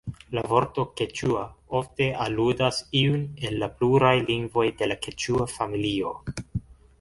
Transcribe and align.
La 0.35 0.43
vorto 0.51 0.83
"keĉua" 1.01 1.43
ofte 1.79 2.07
aludas 2.25 2.79
iun 3.01 3.27
el 3.49 3.59
la 3.65 3.69
pluraj 3.77 4.15
lingvoj 4.31 4.67
de 4.81 4.89
la 4.93 4.97
keĉua 5.09 5.47
familio. 5.59 6.17